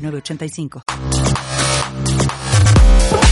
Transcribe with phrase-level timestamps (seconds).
[0.00, 0.82] 906985.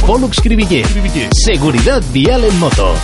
[0.06, 0.84] Pollux Cribillé.
[1.32, 2.94] Seguridad vial en moto.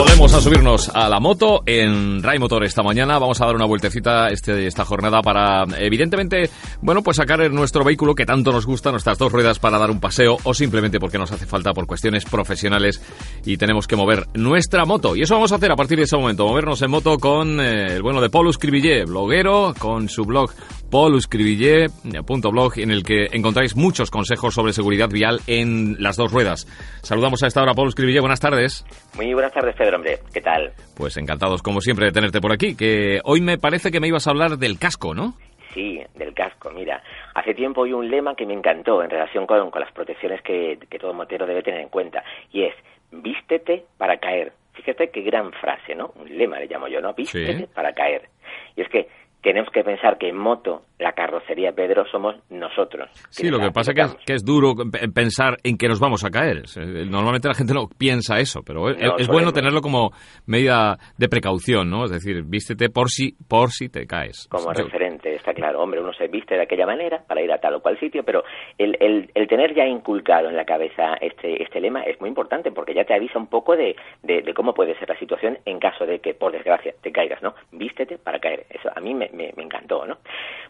[0.00, 3.18] Volvemos a subirnos a la moto en Ray Motor esta mañana.
[3.18, 6.48] Vamos a dar una vueltecita este, esta jornada para, evidentemente,
[6.80, 10.00] bueno, pues sacar nuestro vehículo que tanto nos gusta, nuestras dos ruedas para dar un
[10.00, 13.02] paseo o simplemente porque nos hace falta por cuestiones profesionales
[13.44, 15.16] y tenemos que mover nuestra moto.
[15.16, 17.96] Y eso vamos a hacer a partir de ese momento, movernos en moto con eh,
[17.96, 20.50] el bueno de Paulus Cribillé, bloguero, con su blog
[20.90, 26.66] pauluscribillé.blog en el que encontráis muchos consejos sobre seguridad vial en las dos ruedas.
[27.02, 28.84] Saludamos a esta hora, Paulus buenas tardes.
[29.14, 30.18] Muy buenas tardes, hombre.
[30.32, 30.72] ¿Qué tal?
[30.96, 34.26] Pues encantados, como siempre, de tenerte por aquí, que hoy me parece que me ibas
[34.26, 35.34] a hablar del casco, ¿no?
[35.74, 36.70] Sí, del casco.
[36.70, 37.02] Mira,
[37.34, 40.78] hace tiempo oí un lema que me encantó en relación con, con las protecciones que,
[40.90, 42.74] que todo motero debe tener en cuenta, y es,
[43.12, 44.52] vístete para caer.
[44.74, 46.12] Fíjate qué gran frase, ¿no?
[46.16, 47.12] Un lema le llamo yo, ¿no?
[47.14, 47.66] Vístete Sí.
[47.74, 48.28] para caer.
[48.76, 49.08] Y es que
[49.42, 53.08] tenemos que pensar que en moto, la carrocería, Pedro, somos nosotros.
[53.30, 55.98] Sí, lo que pasa es que es, que es duro pe- pensar en que nos
[55.98, 56.58] vamos a caer.
[56.76, 60.10] Eh, Normalmente la gente no piensa eso, pero es, No, es bueno tenerlo como
[60.46, 62.04] medida de precaución, ¿no?
[62.04, 64.46] Es decir, vístete por si, por si te caes.
[64.50, 67.74] como referente, está claro, hombre, uno se viste de aquella manera para ir a tal
[67.74, 68.44] o cual sitio, pero
[68.76, 72.72] el, el, el tener ya inculcado en la cabeza este, este lema es muy importante
[72.72, 75.78] porque ya te avisa un poco de, de, de cómo puede ser la situación en
[75.78, 77.54] caso de que, por desgracia, te caigas, ¿no?
[77.72, 78.66] Vístete para caer.
[78.68, 80.18] Eso a mí me, me, me encantó, ¿no?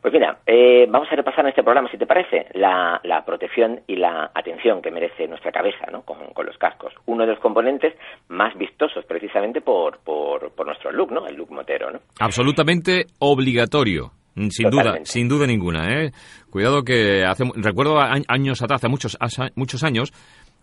[0.00, 3.80] Pues mira, eh, vamos a repasar en este programa, si te parece, la, la protección
[3.86, 6.02] y la atención que merece nuestra cabeza, ¿no?
[6.02, 6.92] Con, con los cascos.
[7.06, 7.94] Uno de los componentes
[8.28, 11.26] más vistosos precisamente por, por, por nuestro look, ¿no?
[11.26, 12.00] El look motero, ¿no?
[12.18, 14.12] Absolutamente obligatorio.
[14.36, 16.12] mm, Sin duda, sin duda ninguna, ¿eh?
[16.50, 20.12] Cuidado que hace, recuerdo a- años atrás, hace muchos, hace muchos años,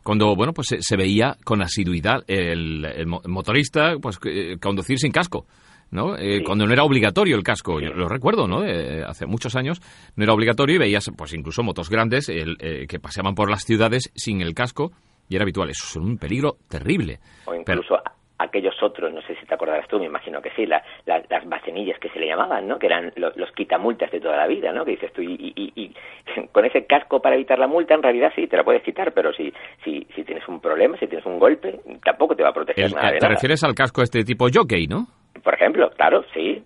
[0.03, 4.97] cuando, bueno, pues se, se veía con asiduidad el, el mo- motorista, pues, eh, conducir
[4.97, 5.45] sin casco.
[5.91, 6.15] ¿No?
[6.15, 6.43] Eh, Sí.
[6.43, 8.63] Cuando no era obligatorio el casco, yo lo recuerdo, ¿no?
[8.65, 9.79] Eh, hace muchos años
[10.15, 13.63] no era obligatorio y veías, pues incluso motos grandes el, eh, que paseaban por las
[13.63, 14.91] ciudades sin el casco
[15.29, 15.69] y era habitual.
[15.69, 17.19] Eso es un peligro terrible.
[17.45, 20.51] o Pero- incluso a- aquellos otros, no sé si te acordarás tú, me imagino que
[20.55, 22.77] sí, la- la- las bacenillas que se le llamaban, ¿no?
[22.77, 24.85] Que eran los, los quitamultas de toda la vida, ¿no?
[24.85, 25.93] Que dices tú, y, y- y-
[26.51, 29.33] con ese casco para evitar la multa, en realidad sí, te la puedes quitar, pero
[29.33, 29.51] si,
[29.83, 32.91] si, si tienes un problema, si tienes un golpe, tampoco te va a proteger El-
[32.93, 33.33] nada eh, de te nada.
[33.35, 35.07] refieres al casco este tipo jockey, ¿no?
[35.47, 36.61] Por ejemplo, claro, sí.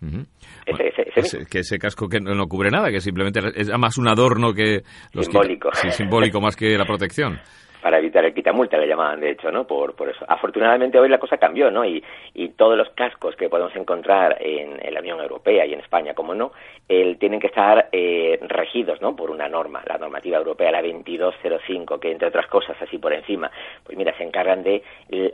[0.00, 0.12] Ese-
[0.70, 1.50] Bueno, ese- ese ese- mismo.
[1.50, 4.82] que ese casco que no, no cubre nada, que simplemente es más un adorno que...
[5.14, 5.70] los Simbólico.
[5.70, 7.40] quita- sí, simbólico más que la protección.
[7.84, 10.24] Para evitar el quitamulta le llamaban de hecho no por por eso.
[10.26, 12.02] Afortunadamente hoy la cosa cambió no y,
[12.32, 16.14] y todos los cascos que podemos encontrar en, en la Unión Europea y en España
[16.14, 16.52] como no
[16.88, 22.00] el, tienen que estar eh, regidos no por una norma la normativa europea la 2205
[22.00, 23.50] que entre otras cosas así por encima
[23.84, 24.82] pues mira se encargan de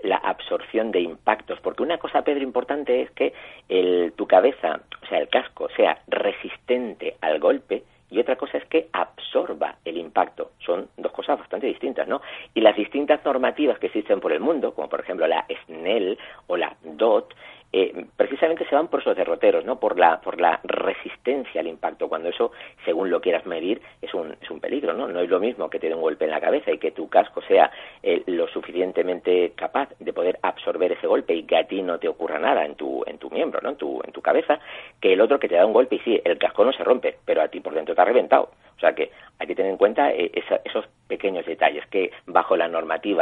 [0.02, 3.32] la absorción de impactos porque una cosa Pedro importante es que
[3.68, 8.64] el, tu cabeza o sea el casco sea resistente al golpe y otra cosa es
[8.66, 10.50] que absorba el impacto.
[10.58, 12.20] Son dos cosas bastante distintas, ¿no?
[12.54, 16.18] Y las distintas normativas que existen por el mundo, como por ejemplo la SNEL
[16.48, 17.32] o la DOT,
[17.72, 19.78] eh, precisamente se van por esos derroteros, ¿no?
[19.78, 22.50] Por la, por la resistencia al impacto, cuando eso,
[22.84, 25.06] según lo quieras medir, es un, es un peligro, ¿no?
[25.06, 27.08] No es lo mismo que te dé un golpe en la cabeza y que tu
[27.08, 27.70] casco sea
[28.02, 32.08] eh, lo suficientemente capaz de poder absorber ese golpe y que a ti no te
[32.08, 33.70] ocurra nada en tu, en tu miembro, ¿no?
[33.70, 34.58] En tu, en tu cabeza,
[35.00, 37.18] que el otro que te da un golpe y sí, el casco no se rompe,
[37.24, 38.50] pero a ti por dentro te ha reventado.
[38.76, 40.32] O sea que hay que tener en cuenta eh,
[40.64, 42.66] esos pequeños detalles que bajo la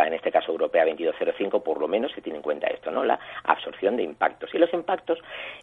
[0.06, 3.04] en este caso europea 2205, por lo menos se tiene en cuenta esto, ¿no?
[3.04, 4.54] La absorción de impactos.
[4.54, 5.18] Y los impactos,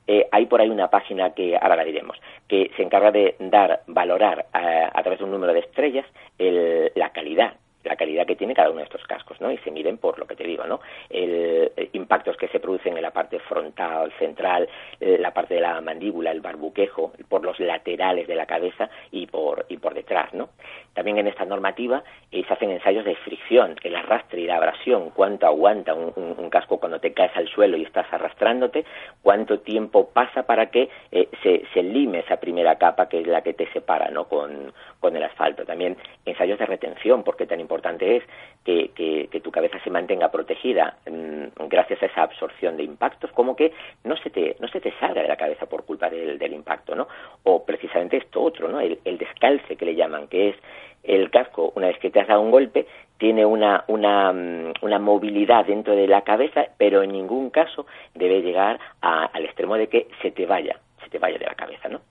[0.08, 3.82] eh, hay por ahí una página que ahora la diremos, que se encarga de dar,
[3.88, 6.06] valorar a, a través de un número de estrellas
[6.38, 7.54] el- la calidad
[7.86, 9.52] la calidad que tiene cada uno de estos cascos, ¿no?
[9.52, 10.80] Y se miden por lo que te digo, ¿no?
[11.10, 14.68] El, eh, impactos que se producen en la parte frontal, central,
[15.00, 19.28] eh, la parte de la mandíbula, el barbuquejo, por los laterales de la cabeza y
[19.28, 20.50] por y por detrás, ¿no?
[20.94, 25.12] También en esta normativa eh, se hacen ensayos de fricción, el arrastre y la abrasión,
[25.12, 28.86] cuánto aguanta un, casco cuando te caes al suelo y estás arrastrándote,
[29.22, 33.42] cuánto tiempo pasa para que eh, se, se lime esa primera capa que es la
[33.42, 34.26] que te separa, ¿no?
[34.30, 34.72] Con,
[35.06, 35.66] con el asfalto.
[35.66, 38.24] También ensayos de retención, porque tan importante es
[38.64, 43.72] que, tu cabeza se mantenga protegida mm, gracias a esa absorción de impactos, como que
[44.04, 47.08] no se te, no se te salga de la cabeza por culpa del, impacto, ¿no?
[47.44, 48.80] O precisamente esto otro, ¿no?
[48.80, 50.56] El, el descalce que le llaman, que es
[51.04, 52.88] el casco, una vez que te has dado un golpe,
[53.20, 57.86] tiene una, una, mm, una movilidad dentro de la cabeza, pero en ningún caso
[58.16, 61.90] debe llegar al extremo de que se te vaya, se te vaya de la cabeza,
[61.90, 62.02] ¿no?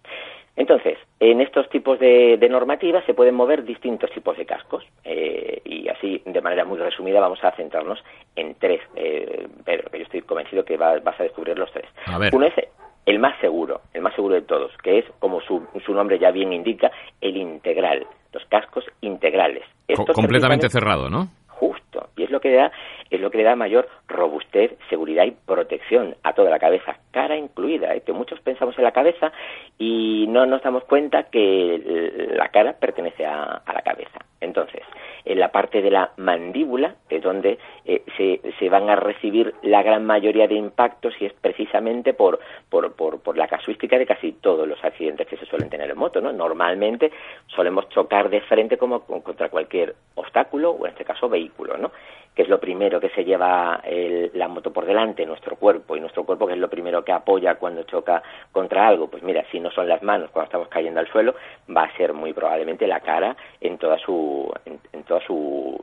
[0.57, 5.89] Entonces, en estos tipos de, normativas se pueden mover distintos tipos de cascos eh, y
[5.89, 8.03] así, de manera muy resumida, vamos a centrarnos
[8.37, 11.87] en tres, eh, Pedro, que yo estoy convencido que vas a descubrir los tres.
[12.33, 12.55] Uno es
[13.07, 16.31] el más seguro, el más seguro de todos, que es, como su, su nombre ya
[16.31, 16.91] bien indica,
[17.21, 19.65] el integral, los cascos integrales.
[20.15, 21.29] completamente cerrado, ¿no?
[22.17, 22.73] Y es lo que da
[23.11, 27.37] es lo que le da mayor robustez, seguridad y protección a toda la cabeza, cara
[27.37, 28.03] incluida, ¿eh?
[28.05, 29.33] que muchos pensamos en la cabeza
[29.79, 34.19] y no nos damos cuenta que la cara pertenece a, la cabeza.
[34.41, 34.83] Entonces,
[35.25, 39.83] en la parte de la mandíbula es donde eh, se, se, van a recibir la
[39.83, 44.33] gran mayoría de impactos y es precisamente por, por, por, por, la casuística de casi
[44.33, 46.21] todos los accidentes que se suelen tener en moto.
[46.21, 46.33] ¿no?
[46.33, 47.11] Normalmente
[47.47, 51.79] solemos chocar de frente como contra cualquier obstáculo o en este caso vehículo.
[52.35, 53.81] Que es lo primero que se lleva
[54.33, 57.55] la moto por delante, nuestro cuerpo, y nuestro cuerpo que es lo primero que apoya
[57.55, 59.09] cuando choca contra algo.
[59.09, 61.35] Pues mira, si no son las manos cuando estamos cayendo al suelo,
[61.75, 65.81] va a ser muy probablemente la cara en toda su, en toda su,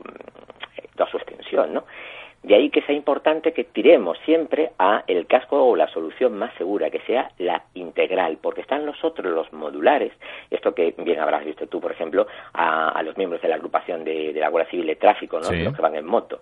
[0.94, 1.84] toda su extensión, ¿no?
[2.42, 6.52] De ahí que sea importante que tiremos siempre a el casco o la solución más
[6.54, 10.12] segura, que sea la integral, porque están los otros, los modulares,
[10.50, 14.32] esto que bien habrás visto tú, por ejemplo, a, los miembros de la agrupación de,
[14.34, 15.52] la Guardia Civil de Tráfico, ¿no?
[15.52, 16.40] los que van en moto.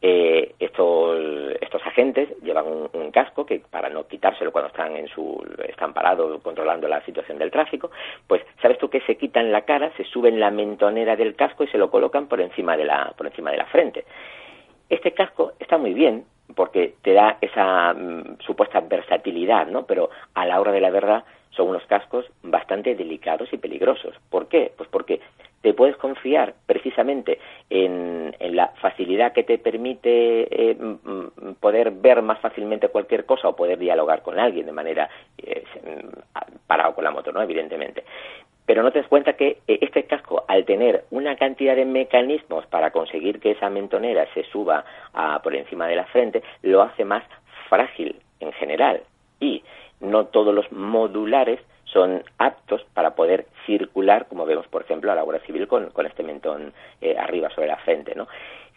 [0.00, 1.18] Eh, estos,
[1.60, 6.40] estos agentes llevan un, casco que para no quitárselo cuando están en su están parados
[6.40, 7.90] controlando la situación del tráfico
[8.28, 11.68] pues sabes tú que se quitan la cara se suben la mentonera del casco y
[11.68, 14.04] se lo colocan por encima de la por encima de la frente
[14.88, 16.24] este casco está muy bien
[16.54, 19.84] porque te da esa mm, supuesta versatilidad, ¿no?
[19.86, 24.14] Pero a la hora de la verdad son unos cascos bastante delicados y peligrosos.
[24.30, 24.72] ¿Por qué?
[24.76, 25.20] Pues porque
[25.60, 27.38] te puedes confiar precisamente
[27.68, 33.48] en, la facilidad que te permite eh, mm, mm, poder ver más fácilmente cualquier cosa
[33.48, 35.08] o poder dialogar con alguien de manera
[35.38, 35.64] eh,
[36.66, 37.42] parado con la moto, ¿no?
[37.42, 38.04] Evidentemente
[38.68, 42.66] pero no te das cuenta que eh, este casco, al tener una cantidad de mecanismos
[42.66, 44.84] para conseguir que esa mentonera se suba
[45.42, 47.24] por encima de la frente, lo hace más
[47.70, 49.00] frágil en general.
[49.40, 49.64] Y
[50.00, 55.22] no todos los modulares son aptos para poder circular, como vemos, por ejemplo, a la
[55.22, 58.28] Guardia Civil con, este mentón eh, arriba sobre la frente, ¿no?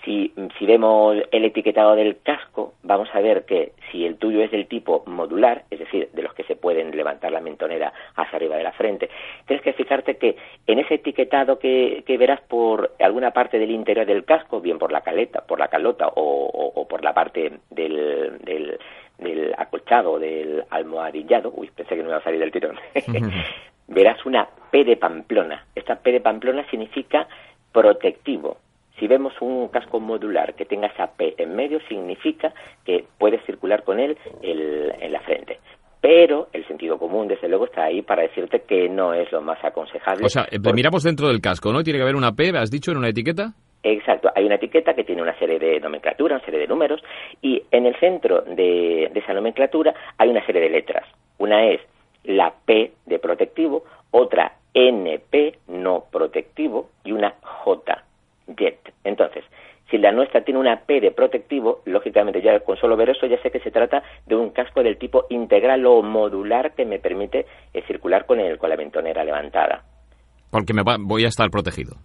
[0.05, 4.49] Si, si, vemos el etiquetado del casco, vamos a ver que si el tuyo es
[4.51, 8.55] del tipo modular, es decir, de los que se pueden levantar la mentonera hacia arriba
[8.55, 9.09] de la frente,
[9.45, 10.35] tienes que fijarte que
[10.67, 14.91] en ese etiquetado que, que verás por alguna parte del interior del casco, bien por
[14.91, 18.79] la caleta, por la calota o, o, por la parte del, del,
[19.17, 22.77] del acolchado, del almohadillado, uy, pensé que no iba a salir del tirón,
[23.87, 25.65] verás una P de Pamplona.
[25.75, 27.27] Esta P de Pamplona significa
[27.71, 28.57] protectivo
[29.01, 32.53] si vemos un casco modular que tenga esa P en medio, significa
[32.85, 35.59] que puedes circular con él en la frente.
[36.01, 39.63] Pero el sentido común, desde luego, está ahí para decirte que no es lo más
[39.63, 40.25] aconsejable.
[40.25, 41.83] O sea, eh, miramos dentro del casco, ¿no?
[41.83, 43.53] Tiene que haber una P, ¿has dicho, en una etiqueta?
[43.83, 47.01] Exacto, hay una etiqueta que tiene una serie de nomenclatura, una serie de números,
[47.41, 51.07] y en el centro de, de esa nomenclatura hay una serie de letras.
[51.37, 51.81] Una es
[52.23, 58.00] la P de protectivo, otra NP no protectivo y una J
[60.11, 63.49] la nuestra tiene una P de protectivo, lógicamente ya con solo ver eso ya sé
[63.49, 67.81] que se trata de un casco del tipo integral o modular que me permite eh,
[67.87, 69.83] circular con, el, con la ventonera levantada.
[70.49, 71.95] Porque me voy a estar protegido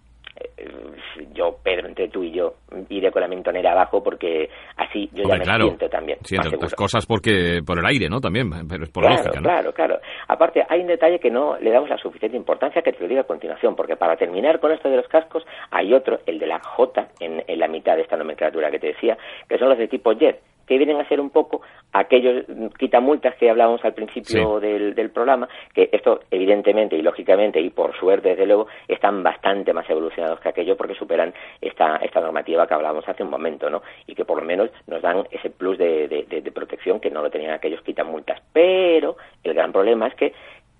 [1.37, 2.55] yo, Pedro, entre tú y yo,
[2.89, 6.19] iré con la mentonera abajo porque así yo ya me siento también.
[6.23, 8.19] Sí, entre otras cosas porque por el aire, ¿no?
[8.19, 9.43] También, pero es por claro, lógica, ¿no?
[9.43, 9.99] Claro, claro.
[10.27, 13.21] Aparte, hay un detalle que no le damos la suficiente importancia que te lo digo
[13.21, 16.59] a continuación, porque para terminar con esto de los cascos, hay otro, el de la
[16.59, 19.17] J, en, en la mitad de esta nomenclatura que te decía,
[19.47, 21.61] que son los de tipo jet que vienen a ser un poco
[21.93, 22.45] aquellos
[22.77, 27.97] quitamultas que hablábamos al principio del, del, programa, que esto evidentemente y lógicamente y por
[27.97, 32.73] suerte desde luego están bastante más evolucionados que aquello porque superan esta, esta normativa que
[32.73, 33.81] hablábamos hace un momento, ¿no?
[34.05, 37.31] Y que por lo menos nos dan ese plus de, de protección que no lo
[37.31, 38.41] tenían aquellos quitamultas.
[38.51, 40.33] Pero el gran problema es que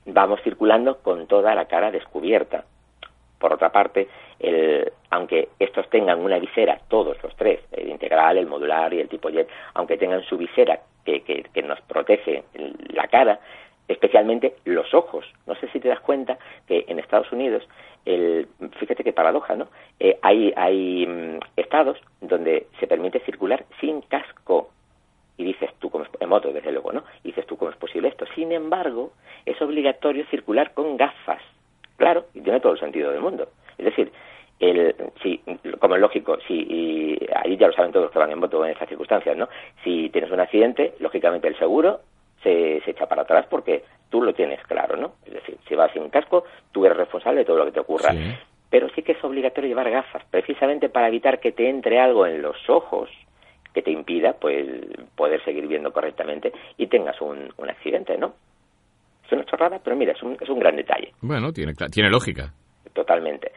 [0.06, 2.66] vamos circulando con toda la cara descubierta.
[3.40, 4.08] Por otra parte,
[4.40, 9.10] el, aunque estos tengan una visera, todos los tres, el integral, el modular y el
[9.10, 12.44] tipo jet, aunque tengan su visera que, que, nos protege
[12.90, 13.40] la cara,
[13.88, 15.26] especialmente los ojos.
[15.46, 17.68] No sé si te das cuenta que en Estados Unidos,
[18.06, 19.70] el, fíjate qué paradoja, ¿no?
[20.00, 24.70] Eh, hay, hay mm, estados donde se permite circular sin casco.
[25.38, 27.04] Y dices tú, como es, en moto, desde luego, ¿no?
[27.24, 28.26] Y dices tú, ¿cómo es posible esto?
[28.36, 29.14] Sin embargo,
[29.46, 31.42] es obligatorio circular con gafas.
[31.96, 33.50] Claro, y tiene todo el sentido del mundo.
[33.78, 34.12] Es decir,
[34.60, 35.42] el, si,
[35.80, 38.66] como es lógico, si, y ahí ya lo saben todos los que van en moto
[38.66, 39.48] en estas circunstancias, ¿no?
[39.84, 42.02] Si tienes un accidente, lógicamente el seguro
[42.44, 45.14] se, se, echa para atrás porque tú lo tienes claro, ¿no?
[45.26, 48.12] Es decir, si vas sin casco, tú eres responsable de todo lo que te ocurra.
[48.12, 48.36] Sí.
[48.70, 52.42] Pero sí que es obligatorio llevar gafas, precisamente para evitar que te entre algo en
[52.42, 53.10] los ojos
[53.74, 54.66] que te impida pues
[55.16, 58.34] poder seguir viendo correctamente y tengas un, un accidente, ¿no?
[59.26, 61.14] Es una chorrada, pero mira, es un, es un gran detalle.
[61.22, 62.54] Bueno, tiene, tiene lógica.
[62.98, 63.52] Totalmente.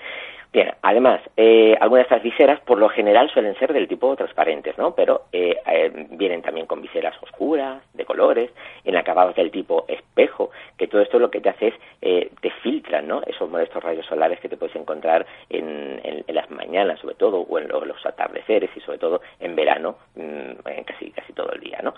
[0.52, 4.76] Bien, además, eh, algunas de estas viseras por lo general suelen ser del tipo transparentes,
[4.76, 4.94] ¿no?
[4.94, 8.50] Pero eh, eh, vienen también con viseras oscuras, de colores,
[8.84, 12.50] en acabados del tipo espejo, que todo esto lo que te hace es, eh, te
[12.62, 13.22] filtran, ¿no?
[13.26, 17.38] Esos modestos rayos solares que te puedes encontrar en, en, en las mañanas, sobre todo,
[17.38, 21.50] o en los, los, atardeceres, y sobre todo en verano, mmm, en casi, casi todo
[21.52, 21.94] el día, ¿no?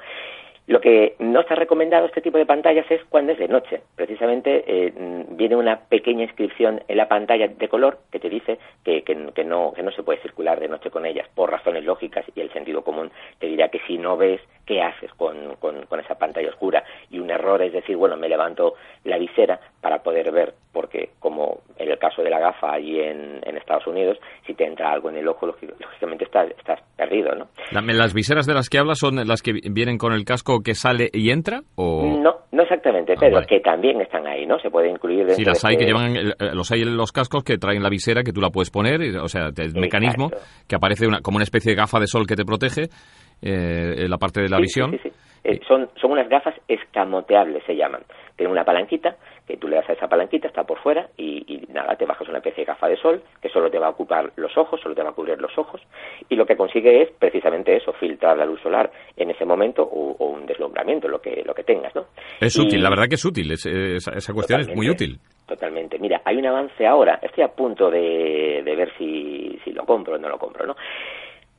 [0.66, 3.80] Lo que no está recomendado este tipo de pantallas es cuando es de noche.
[3.96, 4.92] Precisamente eh,
[5.30, 9.44] viene una pequeña inscripción en la pantalla de color que te dice que, que, que,
[9.44, 12.52] no, que no se puede circular de noche con ellas por razones lógicas y el
[12.52, 16.50] sentido común te dirá que si no ves, ¿qué haces con, con, con esa pantalla
[16.50, 16.84] oscura?
[17.10, 21.60] Y un error es decir, bueno, me levanto la visera para poder ver, porque como
[21.76, 25.10] en el caso de la gafa allí en, en Estados Unidos, si te entra algo
[25.10, 27.48] en el ojo, lógicamente estás, estás perdido, ¿no?
[27.72, 31.08] ¿Las viseras de las que hablas son las que vienen con el casco que sale
[31.12, 31.62] y entra?
[31.74, 32.04] O...
[32.04, 33.46] No, no exactamente, ah, pero vale.
[33.46, 34.58] que también están ahí, ¿no?
[34.58, 36.14] Se puede incluir dentro Sí, las hay de que llevan,
[36.54, 39.28] los hay en los cascos que traen la visera que tú la puedes poner, o
[39.28, 39.80] sea, el Exacto.
[39.80, 40.30] mecanismo
[40.68, 42.82] que aparece una, como una especie de gafa de sol que te protege
[43.40, 44.90] eh, en la parte de la sí, visión.
[44.92, 45.12] Sí, sí,
[45.44, 48.02] eh, son, son unas gafas escamoteables, se llaman.
[48.36, 51.72] Tienen una palanquita, que tú le das a esa palanquita, está por fuera, y, y,
[51.72, 54.32] nada, te bajas una especie de gafa de sol, que solo te va a ocupar
[54.36, 55.80] los ojos, solo te va a cubrir los ojos,
[56.28, 60.16] y lo que consigue es precisamente eso, filtrar la luz solar en ese momento, o,
[60.18, 62.06] o un deslumbramiento, lo que, lo que tengas, ¿no?
[62.40, 65.18] Es y, útil, la verdad que es útil, es, esa, esa, cuestión es muy útil.
[65.46, 65.98] Totalmente.
[65.98, 70.14] Mira, hay un avance ahora, estoy a punto de, de ver si, si lo compro
[70.14, 70.76] o no lo compro, ¿no?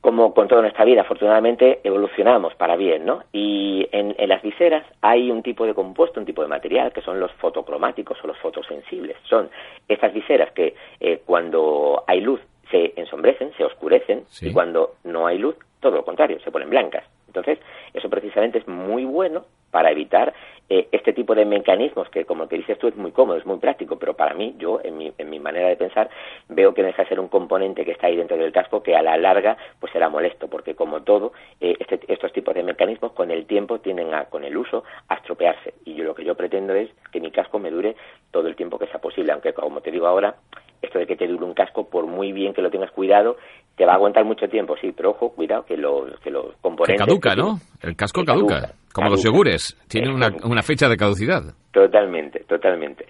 [0.04, 3.24] Como con toda nuestra vida, afortunadamente evolucionamos para bien, ¿no?
[3.32, 7.00] Y en, en, las viseras hay un tipo de compuesto, un tipo de material, que
[7.00, 9.16] son los fotocromáticos o los fotosensibles.
[9.22, 9.48] Son
[9.88, 12.38] estas viseras que eh, cuando hay luz
[12.70, 14.48] se ensombrecen, se oscurecen, sí.
[14.48, 17.04] y cuando no hay luz, todo lo contrario, se ponen blancas.
[17.26, 17.58] Entonces,
[17.94, 20.32] eso precisamente es muy bueno para evitar
[20.68, 23.58] eh, este tipo de mecanismos que, como que dices tú, es muy cómodo, es muy
[23.58, 26.08] práctico, pero para mí, yo, en mi, en mi manera de pensar,
[26.48, 29.02] veo que deja de ser un componente que está ahí dentro del casco que a
[29.02, 33.32] la larga pues será molesto, porque como todo, eh, este, estos tipos de mecanismos con
[33.32, 35.74] el tiempo tienden a, con el uso, a estropearse.
[35.84, 37.96] Y yo lo que yo pretendo es que mi casco me dure
[38.30, 40.36] todo el tiempo que sea posible, aunque como te digo ahora,
[40.82, 43.38] esto de que te dure un casco, por muy bien que lo tengas cuidado,
[43.76, 47.04] te va a aguantar mucho tiempo, sí, pero ojo, cuidado que los, que los componentes...
[47.04, 47.58] Que caduca, ¿no?
[47.82, 51.42] El casco caduca, como los yogures, tiene una, una fecha de caducidad.
[51.72, 53.04] Totalmente, totalmente.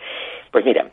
[0.51, 0.91] Pues mira,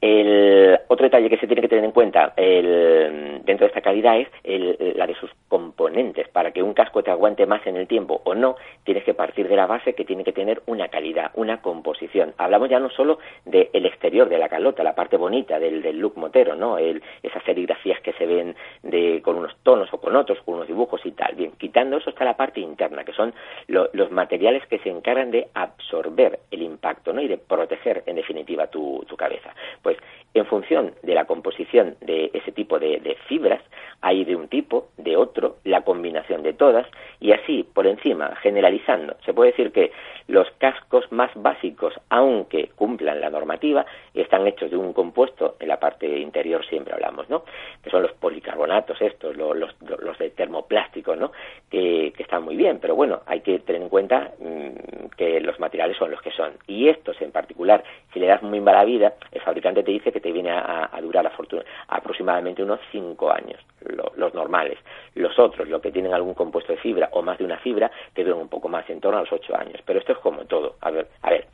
[0.00, 4.18] el otro detalle que se tiene que tener en cuenta el, dentro de esta calidad
[4.18, 6.28] es el, la de sus componentes.
[6.28, 9.48] Para que un casco te aguante más en el tiempo o no, tienes que partir
[9.48, 12.34] de la base que tiene que tener una calidad, una composición.
[12.36, 15.98] Hablamos ya no solo del de exterior de la calota, la parte bonita del, del
[15.98, 16.78] look motero, ¿no?
[16.78, 20.68] El, esas serigrafías que se ven de, con unos tonos o con otros, con unos
[20.68, 21.34] dibujos y tal.
[21.34, 23.32] Bien, quitando eso está la parte interna, que son
[23.68, 27.22] lo, los materiales que se encargan de absorber el impacto, ¿no?
[27.22, 29.54] Y de proteger, en definitiva, tu cabeza.
[29.86, 29.98] Pues
[30.34, 33.62] en función de la composición de ese tipo de, fibras,
[34.00, 36.86] hay de un tipo, de otro, la combinación de todas,
[37.20, 39.92] y así, por encima, generalizando, se puede decir que
[40.26, 45.78] los cascos más básicos, aunque cumplan la normativa, están hechos de un compuesto, en la
[45.78, 47.44] parte interior siempre hablamos, ¿no?
[47.82, 51.30] Que son los policarbonatos estos, los, los, los de termoplástico, ¿no?
[51.70, 55.58] Que, que, están muy bien, pero bueno, hay que tener en cuenta mmm, que los
[55.60, 56.52] materiales son los que son.
[56.66, 60.20] Y estos en particular, si le das muy mala vida, el fabricante te dice que
[60.20, 64.78] te viene a, durar a fortuna, aproximadamente unos 5 años, lo, los normales.
[65.14, 68.24] Los otros, los que tienen algún compuesto de fibra o más de una fibra, te
[68.24, 69.80] duran un poco más, en torno a los 8 años.
[69.84, 70.76] Pero esto es como todo.
[70.80, 71.46] A ver, a ver,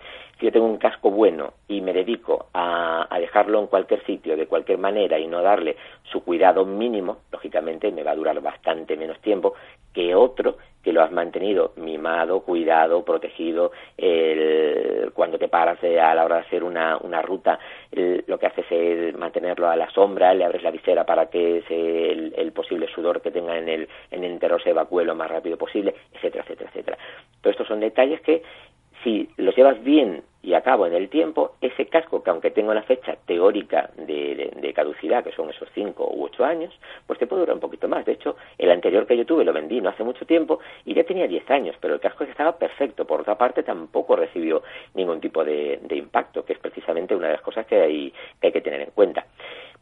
[0.42, 4.48] si yo tengo un casco bueno y me dedico a, dejarlo en cualquier sitio, de
[4.48, 9.20] cualquier manera, y no darle su cuidado mínimo, lógicamente me va a durar bastante menos
[9.20, 9.54] tiempo
[9.94, 16.24] que otro que lo has mantenido mimado, cuidado, protegido, el, cuando te paras a la
[16.24, 17.60] hora de hacer una, ruta,
[17.92, 22.10] lo que haces es mantenerlo a la sombra, le abres la visera para que se,
[22.10, 25.56] el, posible sudor que tenga en el, en el interior se evacúe lo más rápido
[25.56, 26.98] posible, etcétera, etcétera, etcétera.
[27.40, 28.42] Todos estos son detalles que
[29.02, 32.82] si los llevas bien y acabo en el tiempo, ese casco, que aunque tenga una
[32.82, 36.74] fecha teórica de, caducidad, que son esos 5 u 8 años,
[37.06, 38.04] pues te puede durar un poquito más.
[38.06, 41.04] De hecho, el anterior que yo tuve lo vendí no hace mucho tiempo y ya
[41.04, 43.06] tenía 10 años, pero el casco estaba perfecto.
[43.06, 44.62] Por otra parte, tampoco recibió
[44.94, 48.52] ningún tipo de, impacto, que es precisamente una de las cosas que hay, que hay
[48.52, 49.26] que tener en cuenta.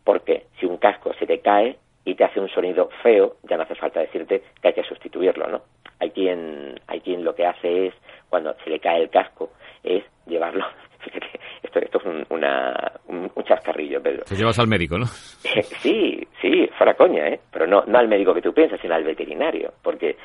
[0.05, 3.64] Porque si un casco se te cae, y te hace un sonido feo, ya no
[3.64, 5.62] hace falta decirte que hay que sustituirlo, ¿no?
[5.99, 7.95] Hay quien, hay quien lo que hace es,
[8.31, 9.50] cuando se le cae el casco,
[9.83, 10.65] es llevarlo.
[11.63, 14.25] esto, esto es un, una, un, chascarrillo, Pedro.
[14.25, 15.07] Te llevas al médico, ¿no?
[15.81, 17.41] sí, sí, fuera coña, ¿eh?
[17.51, 20.17] Pero no, no al médico que tú piensas, sino al veterinario, porque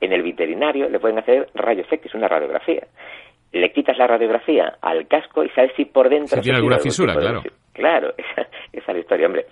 [0.00, 2.86] en el veterinario le pueden hacer rayos X, una radiografía.
[3.52, 6.36] Le quitas la radiografía al casco y sabes si por dentro...
[6.36, 7.42] Si tiene alguna fisura, claro.
[7.72, 8.42] Claro, esa,
[8.72, 9.46] esa es la historia, hombre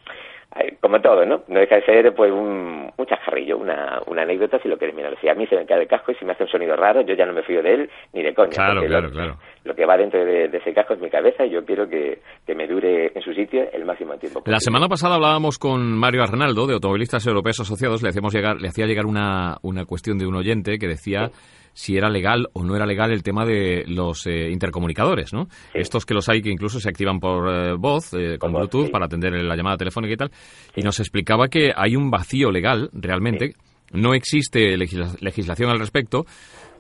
[0.80, 1.42] como todo, ¿no?
[1.49, 5.16] No deja de ser pues un, un chascarrillo, una, una anécdota si lo quieres mirar.
[5.21, 7.00] Si a mí se me cae el casco y si me hace un sonido raro,
[7.02, 8.50] yo ya no me fío de él ni de coña.
[8.50, 9.37] Claro, claro, claro.
[9.64, 12.54] Lo que va dentro de, ese casco es mi cabeza y yo quiero que, que,
[12.54, 14.52] me dure en su sitio el máximo tiempo posible.
[14.52, 18.68] La semana pasada hablábamos con Mario Arnaldo, de Automovilistas Europeos Asociados, le, hacíamos llegar, le
[18.68, 21.30] hacía llegar una, una cuestión de un oyente que decía
[21.74, 25.48] si era legal o no era legal el tema de los eh, intercomunicadores, ¿no?
[25.74, 29.06] Estos que los hay que incluso se activan por eh, voz, eh, con, Bluetooth, para
[29.06, 30.30] atender la llamada telefónica y tal.
[30.76, 33.54] Y nos explicaba que hay un vacío legal, realmente.
[33.92, 36.24] No existe legislación al respecto.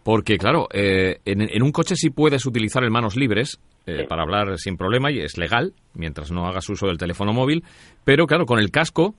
[0.04, 3.60] Porque, claro, en, un coche sí puedes utilizar el manos libres
[4.08, 7.62] para hablar sin problema y es legal, mientras no hagas uso del teléfono móvil.
[8.02, 9.14] Pero, claro, con el casco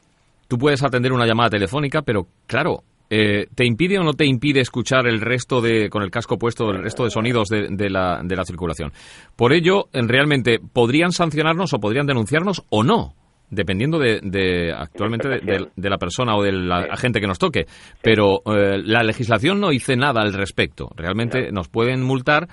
[0.49, 4.61] tú puedes atender una llamada telefónica, pero, claro, eh, ¿Te impide o no te impide
[4.61, 8.35] escuchar el resto de, con el casco puesto, el resto de sonidos de, la, de
[8.35, 8.91] la circulación?
[9.35, 13.15] Por ello, realmente, ¿podrían sancionarnos o podrían denunciarnos o no?
[13.49, 17.65] dependiendo de, actualmente de, la persona o del agente que nos toque.
[18.01, 20.89] Pero eh, la legislación no dice nada al respecto.
[20.95, 22.47] Realmente nos pueden multar,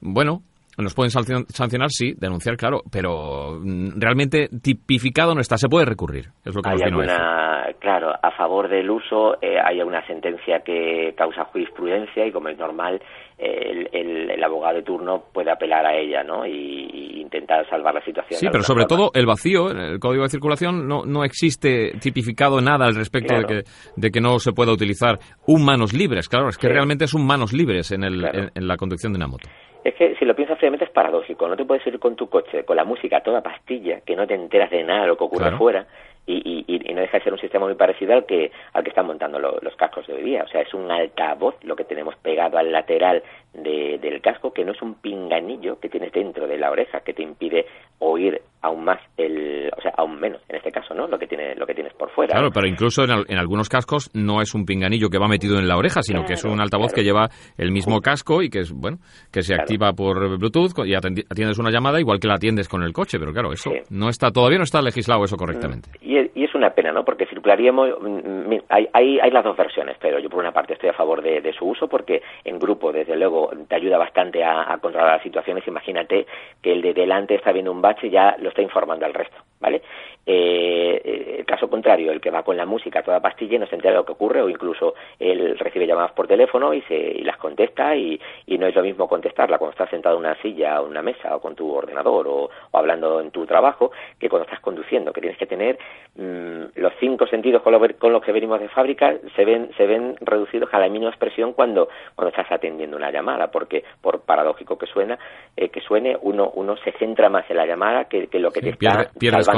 [0.00, 0.42] bueno,
[0.78, 6.26] nos pueden sancionar, sí, denunciar, claro, pero mm, realmente tipificado no está, se puede recurrir,
[6.44, 11.14] es lo que hay alguna, Claro, a favor del uso eh, hay una sentencia que
[11.16, 13.00] causa jurisprudencia y como es normal,
[13.38, 13.88] el,
[14.30, 16.46] el, abogado de turno puede apelar a ella, ¿no?
[16.46, 18.38] Y, intentar salvar la situación.
[18.38, 22.84] Sí, pero sobre todo el vacío, el código de circulación no, no existe tipificado nada
[22.84, 23.62] al respecto de, que,
[23.96, 27.26] de que no se pueda utilizar un manos libres, claro, es que realmente es un
[27.26, 29.48] manos libres en, el, en la conducción de una moto.
[29.84, 31.46] Es que si lo piensas fríamente es paradójico.
[31.46, 34.34] No te puedes ir con tu coche, con la música toda pastilla, que no te
[34.34, 35.86] enteras de nada de lo que ocurre afuera,
[36.26, 39.06] y, y, no deja de ser un sistema muy parecido al que, al que están
[39.06, 40.44] montando los cascos de hoy día.
[40.44, 43.22] O sea, es un altavoz lo que tenemos pegado al lateral
[43.54, 47.22] del casco, que no es un pinganillo que tienes dentro de la oreja que te
[47.22, 47.66] impide
[47.98, 51.06] oír aún más el, o sea, aún menos en este caso, ¿no?
[51.06, 52.32] Lo que tiene, lo que tienes por fuera.
[52.32, 55.76] Claro, pero incluso en, algunos cascos no es un pinganillo que va metido en la
[55.76, 58.98] oreja, sino que es un altavoz que lleva el mismo casco y que es, bueno,
[59.30, 62.92] que se activa por Bluetooth y atiendes una llamada igual que la atiendes con el
[62.92, 65.90] coche, pero claro, eso no está, todavía no está legislado eso correctamente.
[66.00, 66.14] Y,
[66.54, 67.04] una pena, ¿no?
[67.04, 70.74] Porque circularíamos, mm, mm, hay, hay, hay las dos versiones, pero yo por una parte
[70.74, 74.42] estoy a favor de, de su uso porque en grupo, desde luego, te ayuda bastante
[74.44, 75.66] a, controlar las situaciones.
[75.66, 76.26] Imagínate
[76.62, 79.36] que el de delante está viendo un bache y ya lo está informando al resto,
[79.60, 79.82] ¿vale?
[80.26, 83.66] Eh, el caso contrario, el que va con la música a toda pastilla y no
[83.66, 86.94] se entera de lo que ocurre o incluso él recibe llamadas por teléfono y, se,
[86.94, 88.18] y las contesta y,
[88.58, 91.40] no es lo mismo contestarla cuando estás sentado en una silla o una mesa o
[91.40, 95.46] con tu ordenador o, hablando en tu trabajo que cuando estás conduciendo, que tienes que
[95.46, 95.76] tener
[96.16, 100.16] mm, los cinco sentidos con, con los que venimos de fábrica se ven, se ven
[100.20, 104.86] reducidos a la mínima expresión cuando, cuando estás atendiendo una llamada, porque por paradójico que
[104.86, 105.18] suena,
[105.56, 108.60] eh, que suene, uno, uno se centra más en la llamada que, que lo que
[108.60, 109.48] te está pierdes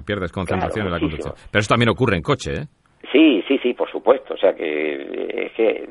[0.00, 1.34] concentración, pierdes concentración en la conducción.
[1.50, 2.66] Pero eso también ocurre en coche, ¿eh?
[3.12, 4.34] Sí, sí, sí, por supuesto.
[4.34, 5.88] O sea que es que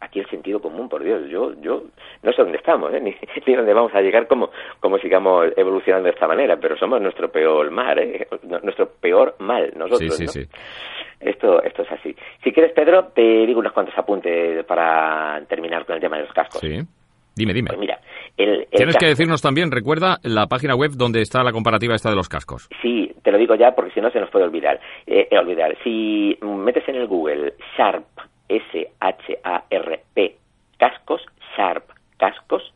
[0.00, 1.84] aquí el sentido común, por Dios, yo, yo
[2.22, 3.00] no sé dónde estamos, ¿eh?
[3.02, 3.14] ni,
[3.46, 7.30] ni dónde vamos a llegar como, como sigamos evolucionando de esta manera, pero somos nuestro
[7.30, 8.26] peor mal, ¿eh?
[8.62, 10.16] nuestro peor mal nosotros.
[10.16, 10.48] Sí, sí, sí.
[11.20, 12.16] Esto, esto es así.
[12.42, 16.32] Si quieres, Pedro, te digo unos cuantos apuntes para terminar con el tema de los
[16.32, 16.60] cascos.
[16.60, 16.80] Sí.
[17.34, 17.68] Dime, dime.
[17.68, 17.98] Pues mira,
[18.36, 22.28] Tienes que decirnos también, recuerda la página web donde está la comparativa esta de los
[22.28, 22.68] cascos.
[22.80, 24.80] Sí, te lo digo ya porque si no se nos puede olvidar.
[25.06, 25.76] Eh, eh olvidar.
[25.82, 28.04] Si metes en el Google Sharp,
[28.48, 30.36] S-H-A-R-P,
[30.78, 31.24] cascos,
[31.56, 31.84] Sharp,
[32.18, 32.72] cascos,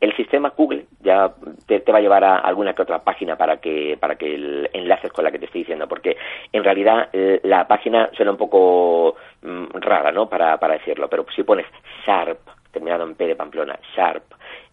[0.00, 1.32] el sistema Google ya
[1.66, 5.10] te, va a llevar a alguna que otra página para que para que el, enlaces
[5.12, 6.16] con la que te estoy diciendo porque
[6.52, 11.24] en realidad eh, la página suena un poco mm, rara no para, para decirlo pero
[11.34, 11.66] si pones
[12.04, 12.38] sharp
[12.74, 14.24] terminado en P de Pamplona, Sharp,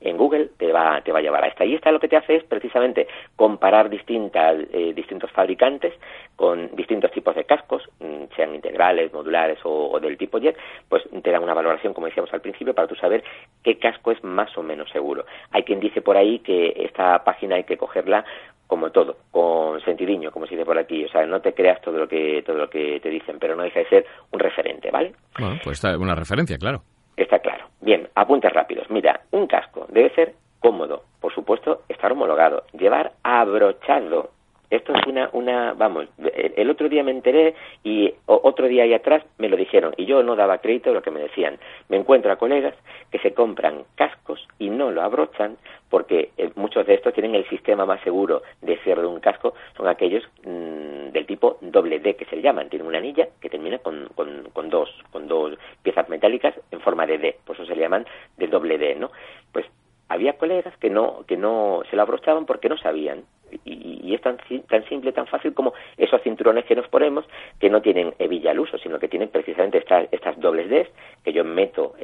[0.02, 1.64] en Google te va, te va a llevar a esta.
[1.64, 5.94] Y esta lo que te hace es precisamente comparar distintas, eh, distintos fabricantes
[6.36, 10.58] con distintos tipos de cascos, mm, sean integrales, modulares o, del tipo jet,
[10.90, 13.24] pues te dan una valoración, como decíamos al principio, para tú saber
[13.64, 15.26] qué casco es más o menos seguro.
[15.52, 18.26] Hay quien dice por ahí que esta página hay que cogerla
[18.66, 21.04] como todo, con sentidiño, como se dice por aquí.
[21.04, 23.64] O sea, no te creas todo lo que todo lo que te dicen, pero no
[23.64, 25.14] deja de ser un referente, ¿vale?
[25.38, 26.82] Bueno, pues una referencia, claro.
[27.22, 27.66] Está claro.
[27.82, 28.90] Bien, apuntes rápidos.
[28.90, 34.32] Mira, un casco debe ser cómodo, por supuesto, estar homologado, llevar abrochado
[34.72, 37.54] esto es una, una, vamos, el otro día me enteré
[37.84, 41.02] y otro día ahí atrás me lo dijeron y yo no daba crédito a lo
[41.02, 41.60] que me decían.
[41.90, 42.74] Me encuentro a colegas
[43.12, 45.58] que se compran cascos y no lo abrochan
[45.90, 49.54] porque eh, muchos de estos tienen el sistema más seguro de cierre de un casco,
[49.76, 53.78] son aquellos mm, del tipo doble D que se llaman, tienen una anilla que termina
[53.80, 57.76] con, con, con, dos, con dos piezas metálicas en forma de D, por eso se
[57.76, 58.06] le llaman
[58.38, 59.12] de doble D, ¿no?
[59.52, 59.66] Pues
[60.12, 63.24] había colegas que no, que no se lo abrochaban porque no sabían
[63.66, 67.26] y, es tan, tan simple, tan fácil como esos cinturones que nos ponemos,
[67.60, 70.90] que no tienen hebilla al uso, sino que tienen precisamente estas, estas dobles Ds,
[71.24, 71.96] que yo meto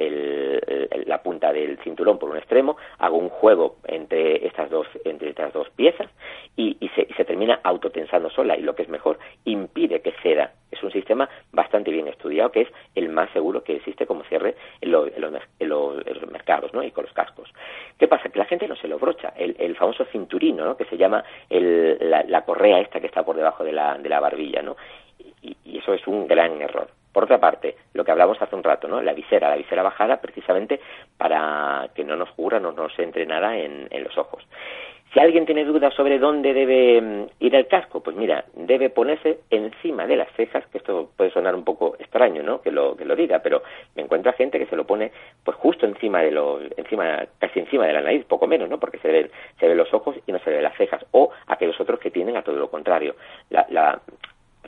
[1.06, 5.52] la punta del cinturón por un extremo, hago un juego entre estas dos, entre estas
[5.52, 6.08] dos piezas
[6.56, 10.52] y, se, se termina autotensando sola y lo que es mejor, impide que ceda.
[10.78, 14.54] Es un sistema bastante bien estudiado, que es el más seguro que existe como cierre
[14.80, 15.10] en, los,
[16.30, 16.82] mercados ¿no?
[16.84, 17.52] y con los cascos.
[17.98, 18.28] ¿Qué pasa?
[18.28, 19.32] Que la gente no se lo brocha.
[19.36, 20.76] El, famoso cinturino, ¿no?
[20.76, 24.20] que se llama el, la, correa esta que está por debajo de la, de la
[24.20, 24.76] barbilla, ¿no?
[25.42, 26.88] Y, eso es un gran error.
[27.12, 29.00] Por otra parte, lo que hablamos hace un rato, ¿no?
[29.00, 30.80] La visera, la visera bajada precisamente
[31.16, 34.44] para que no nos cubra, no nos entre nada en, en los ojos.
[35.12, 39.40] Si alguien tiene dudas sobre dónde debe mm, ir el casco, pues mira, debe ponerse
[39.48, 42.60] encima de las cejas, que esto puede sonar un poco extraño, ¿no?
[42.60, 43.62] Que lo que lo diga, pero
[43.96, 45.10] me encuentro gente que se lo pone
[45.44, 48.78] pues justo encima de los encima casi encima de la nariz, poco menos, ¿no?
[48.78, 51.80] Porque se ven se ven los ojos y no se ven las cejas o aquellos
[51.80, 53.14] otros que tienen a todo lo contrario.
[53.48, 54.00] La, la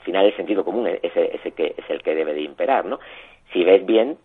[0.00, 2.98] al final el sentido común es, ese que es el que debe de imperar, ¿no?
[3.52, 4.16] Si ves bien,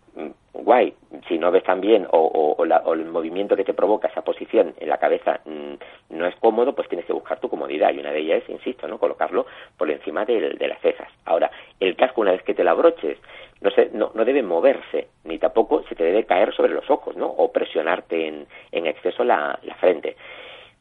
[0.53, 0.93] guay.
[1.27, 2.55] Si no ves tan bien o,
[2.93, 6.87] el movimiento que te provoca esa posición en la cabeza mm, no es cómodo, pues
[6.87, 7.93] tienes que buscar tu comodidad.
[7.93, 8.97] Y una de ellas insisto, ¿no?
[8.97, 9.45] colocarlo
[9.77, 11.09] por encima de, las cejas.
[11.25, 13.17] Ahora, el casco, una vez que te lo abroches,
[13.61, 17.27] no, se, no, debe moverse, ni tampoco se te debe caer sobre los ojos, ¿no?
[17.27, 20.15] O presionarte en, en exceso la, la frente.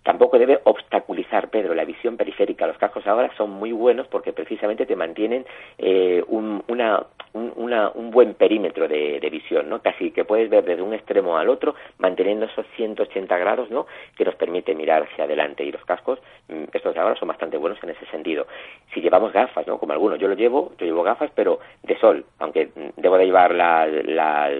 [0.04, 2.66] Tampoco debe obstaculizar, Pedro, la visión periférica.
[2.66, 5.46] Los cascos ahora son muy buenos porque precisamente te mantienen
[5.78, 9.80] eh, un, una, un, buen perímetro de, visión, ¿no?
[9.80, 13.86] Casi que puedes ver desde un extremo al otro, manteniendo esos 180 grados, ¿no?
[14.14, 15.64] Que nos permite mirar hacia adelante.
[15.64, 18.46] Y los cascos, mm, estos de ahora, son bastante buenos en ese sentido.
[18.92, 19.78] Si llevamos gafas, ¿no?
[19.78, 23.24] Como algunos, yo lo llevo, yo llevo gafas, pero de sol, aunque mm, debo de
[23.24, 24.50] llevar la, la,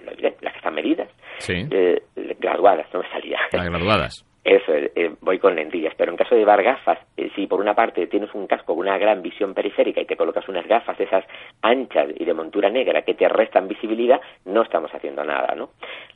[0.00, 1.66] las que están medidas, sí.
[1.70, 2.02] Eh,
[2.44, 3.38] graduadas, no me salía.
[3.52, 4.24] Las graduadas.
[4.44, 7.74] Eso, eh, voy con lentillas, pero en caso de llevar gafas, eh, si por una
[7.74, 11.24] parte tienes un casco con una gran visión periférica y te colocas unas gafas esas
[11.62, 15.70] anchas y de montura negra que te restan visibilidad, no estamos haciendo nada, ¿no?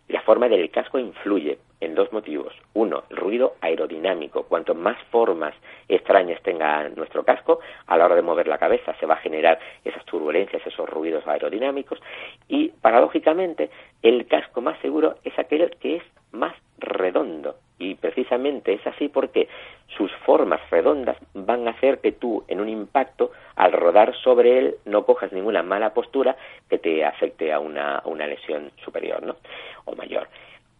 [0.08, 2.52] La forma del casco influye en dos motivos.
[2.74, 4.42] Uno, el ruido aerodinámico.
[4.42, 5.54] Cuanto más formas
[5.88, 9.58] extrañas tenga nuestro casco, a la hora de mover la cabeza se va a generar
[9.84, 11.98] esas turbulencias, esos ruidos aerodinámicos.
[12.46, 13.70] Y, paradójicamente,
[14.02, 17.56] el casco más seguro es aquel que es más redondo.
[17.78, 19.48] Y precisamente es así porque
[19.96, 24.74] sus formas redondas van a hacer que tú en un impacto, al rodar sobre él,
[24.84, 26.36] no cojas ninguna mala postura
[26.68, 29.36] que te afecte a una, una lesión superior ¿no?
[29.84, 30.28] o mayor.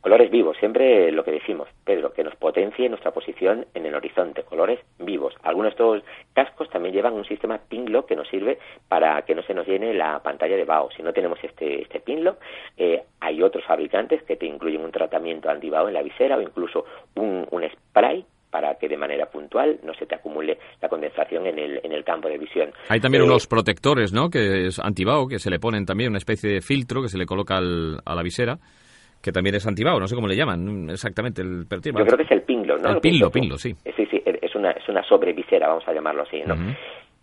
[0.01, 4.45] Colores vivos, siempre lo que decimos, Pedro, que nos potencie nuestra posición en el horizonte,
[4.45, 5.35] colores vivos.
[5.43, 8.59] Algunos de estos cascos también llevan un sistema pinlock que nos sirve
[8.89, 10.91] para que no se nos llene la pantalla de BAO.
[10.93, 12.39] Si no tenemos este, este pinlock,
[12.77, 16.85] eh, hay otros fabricantes que te incluyen un tratamiento antibao en la visera o incluso
[17.17, 21.59] un, un spray para que de manera puntual no se te acumule la condensación en
[21.59, 22.71] el, en el campo de visión.
[22.89, 26.19] Hay también eh, unos protectores, ¿no?, que es antibao, que se le ponen también una
[26.19, 28.59] especie de filtro que se le coloca a la visera
[29.23, 31.43] que también es antibao, no sé cómo le llaman exactamente.
[31.43, 32.91] El, Yo creo que es el pinlo, ¿no?
[32.91, 33.75] El pinlo, pinlo, sí.
[33.97, 36.55] Sí, sí, es una, es una sobrevisera, vamos a llamarlo así, ¿no?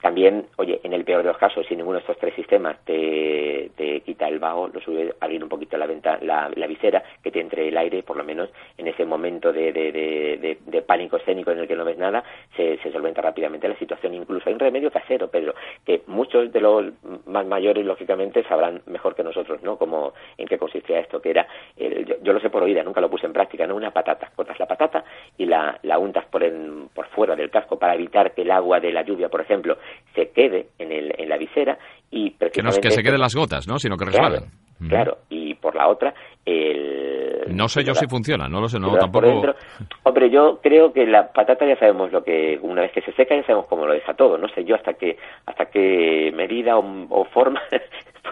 [0.01, 3.71] También, oye, en el peor de los casos, si ninguno de estos tres sistemas te,
[3.75, 7.39] te quita el vago, lo sube abrir un poquito la, venta, la, visera, que te
[7.39, 11.59] entre el aire, por lo menos en ese momento de, de, de, pánico escénico en
[11.59, 12.23] el que no ves nada,
[12.55, 14.13] se, se, solventa rápidamente la situación.
[14.13, 16.85] Incluso hay un remedio casero, Pedro, que muchos de los
[17.25, 19.77] más mayores, lógicamente, sabrán mejor que nosotros, ¿no?
[19.77, 21.47] Como, en qué consistía esto, que era,
[22.21, 23.75] yo, lo sé por oída, nunca lo puse en práctica, ¿no?
[23.75, 24.31] Una patata.
[24.35, 25.03] Cortas la patata
[25.37, 26.43] y la, la untas por,
[26.93, 29.77] por fuera del casco para evitar que el agua de la lluvia, por ejemplo,
[30.13, 31.77] se quede en, el, en la visera
[32.11, 33.79] y Que no es que se queden las gotas, ¿no?
[33.79, 34.43] Sino que resbalen.
[34.89, 36.13] Claro, y por la otra,
[36.45, 39.55] el, no sé yo si funciona, no lo sé, no tampoco.
[40.03, 43.35] Hombre, yo creo que la patata ya sabemos lo que una vez que se seca
[43.35, 44.37] ya sabemos cómo lo deja todo.
[44.37, 47.61] No sé yo hasta qué hasta qué medida o, forma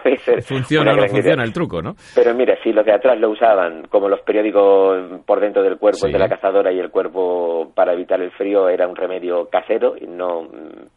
[0.02, 0.42] puede ser.
[0.42, 1.94] Funciona o no funciona el truco, ¿no?
[2.14, 6.06] Pero mira, si los de atrás lo usaban como los periódicos por dentro del cuerpo
[6.06, 10.06] de la cazadora y el cuerpo para evitar el frío era un remedio casero y
[10.06, 10.48] no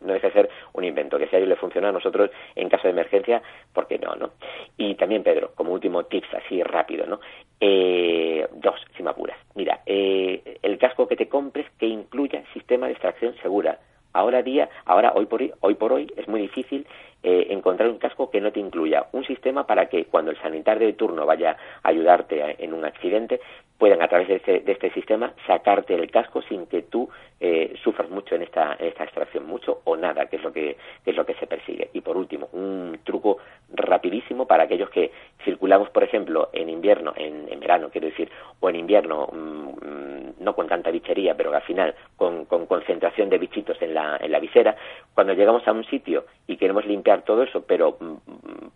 [0.01, 2.69] no deja de ser un invento que si a ellos le funciona a nosotros en
[2.69, 3.41] caso de emergencia,
[3.73, 4.31] ¿por qué no, no?
[4.77, 7.19] Y también Pedro, como último tips así rápido, ¿no?
[7.59, 9.37] Eh, dos, si me apuras.
[9.55, 13.79] Mira, eh, el casco que te compres que incluya sistema de extracción segura.
[14.13, 16.87] Ahora día, ahora hoy por hoy, hoy por hoy es muy difícil
[17.29, 20.87] eh, encontrar un casco que no te incluya un sistema para que cuando el sanitario
[20.87, 23.41] de turno vaya a ayudarte en un accidente
[23.77, 27.09] puedan a través de este, de este sistema sacarte el casco sin que tú
[27.41, 30.77] eh, sufras mucho en esta, en esta extracción, mucho o nada, que es lo que,
[31.05, 31.89] es lo que se persigue.
[31.91, 33.39] Y por último, un truco
[33.73, 35.11] rapidísimo para aquellos que
[35.43, 40.55] circulamos, por ejemplo, en invierno, en, en verano, quiero decir, o en invierno, mm, no
[40.55, 44.39] con tanta bichería, pero al final con, con concentración de bichitos en la, en la
[44.39, 44.75] visera,
[45.13, 46.25] cuando llegamos a un sitio
[46.57, 48.67] y queremos limpiar todo eso, pero mm,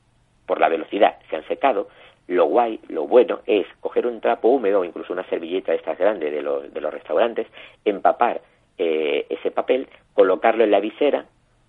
[0.45, 1.87] por la velocidad se han secado,
[2.27, 5.97] lo guay, lo bueno es coger un trapo húmedo o incluso una servilleta de estas
[5.97, 7.47] grandes de los, de los restaurantes,
[7.83, 8.41] empapar
[8.77, 11.25] eh, ese papel, colocarlo en la visera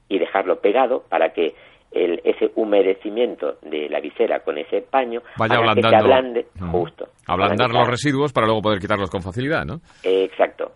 [0.08, 1.54] y dejarlo pegado para que
[1.90, 7.08] el, ese humedecimiento de la visera con ese paño vaya ablandando, que se ablande justo.
[7.26, 9.80] Ablandar los residuos para luego poder quitarlos con facilidad, ¿no?
[10.02, 10.72] exacto.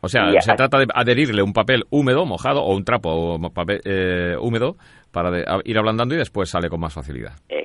[0.00, 3.80] O sea, se trata de adherirle un papel húmedo, mojado, o un trapo o papel,
[3.84, 4.76] eh, húmedo
[5.10, 7.32] para ir ablandando y después sale con más facilidad.
[7.48, 7.59] Exacto,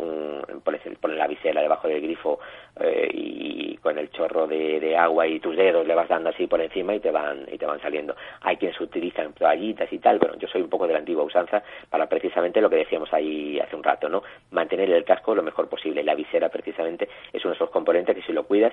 [0.00, 2.40] un, pones, la visera debajo del grifo
[2.80, 6.60] eh, y con el chorro de, agua y tus dedos le vas dando así por
[6.60, 8.16] encima y te van y te van saliendo.
[8.40, 11.62] Hay quienes utilizan toallitas y tal, bueno, yo soy un poco de la antigua usanza
[11.90, 14.22] para precisamente lo que decíamos ahí hace un rato, ¿no?
[14.50, 16.02] Mantener el casco lo mejor posible.
[16.02, 18.72] La visera precisamente es uno de esos componentes que si lo cuidas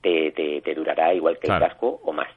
[0.00, 2.28] te, te, durará igual que el casco o más.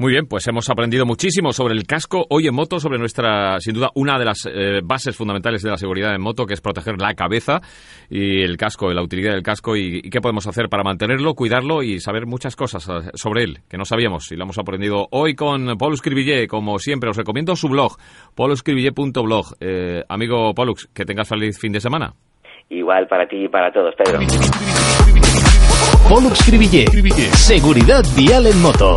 [0.00, 3.74] Muy bien, pues hemos aprendido muchísimo sobre el casco hoy en moto, sobre nuestra, sin
[3.74, 6.94] duda, una de las eh, bases fundamentales de la seguridad en moto, que es proteger
[6.98, 7.60] la cabeza
[8.08, 12.00] y el casco, la utilidad del casco y, qué podemos hacer para mantenerlo, cuidarlo y
[12.00, 15.76] saber muchas cosas eh, sobre él que no sabíamos y lo hemos aprendido hoy con
[15.76, 17.10] Paulus Cribillé, como siempre.
[17.10, 17.98] Os recomiendo su blog,
[18.34, 19.56] pauluscribillé.blog.
[19.60, 22.14] Eh, amigo Paulus, que tengas feliz fin de semana.
[22.70, 24.20] Igual para ti y para todos, Pedro.
[26.08, 26.86] Pollux Cribillé.
[27.36, 28.96] Seguridad vial en moto.